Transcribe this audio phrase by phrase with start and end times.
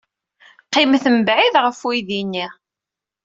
[0.67, 2.47] Qqimet mebɛid ɣef uydi-nni.